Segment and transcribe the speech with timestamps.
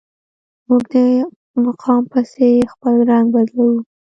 [0.67, 0.93] موږ د
[1.65, 3.69] مقام پسې خپل رنګ بدلوو.